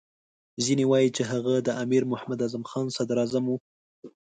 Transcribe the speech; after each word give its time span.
ځینې 0.65 0.83
وایي 0.87 1.09
چې 1.15 1.23
هغه 1.31 1.53
د 1.67 1.69
امیر 1.83 2.03
محمد 2.11 2.39
اعظم 2.41 2.63
خان 2.69 2.87
صدراعظم 2.97 3.43
وو. 3.47 3.57